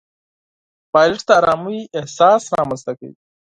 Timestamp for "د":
1.27-1.29